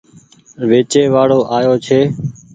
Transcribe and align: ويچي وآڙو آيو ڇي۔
ويچي 0.69 1.01
وآڙو 1.13 1.39
آيو 1.57 1.73
ڇي۔ 1.85 1.99